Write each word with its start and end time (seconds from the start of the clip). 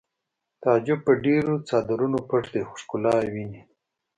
تعجب 0.61 0.99
په 1.07 1.13
ډېرو 1.25 1.53
څادرونو 1.67 2.19
پټ 2.29 2.43
دی 2.53 2.61
خو 2.67 2.73
ښکلا 2.81 3.15
ویني 3.33 3.61